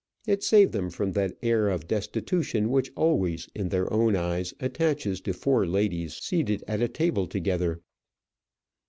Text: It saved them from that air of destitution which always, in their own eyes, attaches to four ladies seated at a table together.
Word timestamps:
It 0.25 0.41
saved 0.41 0.71
them 0.71 0.89
from 0.89 1.11
that 1.11 1.37
air 1.43 1.69
of 1.69 1.87
destitution 1.87 2.71
which 2.71 2.91
always, 2.95 3.47
in 3.53 3.69
their 3.69 3.93
own 3.93 4.15
eyes, 4.15 4.51
attaches 4.59 5.21
to 5.21 5.31
four 5.31 5.67
ladies 5.67 6.15
seated 6.15 6.63
at 6.67 6.81
a 6.81 6.87
table 6.87 7.27
together. 7.27 7.81